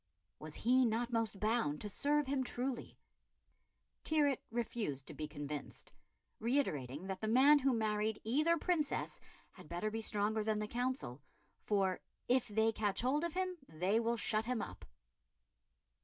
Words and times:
Was 0.39 0.55
he 0.55 0.83
not 0.83 1.13
most 1.13 1.39
bound 1.39 1.79
to 1.81 1.87
serve 1.87 2.25
him 2.25 2.43
truly? 2.43 2.97
Tyrwhitt 4.03 4.41
refused 4.49 5.05
to 5.05 5.13
be 5.13 5.27
convinced, 5.27 5.93
reiterating 6.39 7.05
that 7.05 7.21
the 7.21 7.27
man 7.27 7.59
who 7.59 7.71
married 7.71 8.19
either 8.23 8.57
Princess 8.57 9.19
had 9.51 9.69
better 9.69 9.91
be 9.91 10.01
stronger 10.01 10.43
than 10.43 10.57
the 10.57 10.67
Council, 10.67 11.21
for 11.67 11.99
"if 12.27 12.47
they 12.47 12.71
catch 12.71 13.01
hold 13.01 13.23
of 13.23 13.33
him, 13.33 13.57
they 13.67 13.99
will 13.99 14.17
shut 14.17 14.45
him 14.45 14.59
up." 14.59 14.85